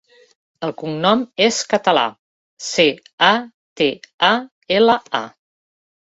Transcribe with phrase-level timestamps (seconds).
[0.67, 2.05] El cognom és Catala:
[2.67, 2.85] ce,
[3.27, 3.29] a,
[3.81, 3.87] te,
[4.29, 4.31] a,
[4.79, 5.23] ela, a.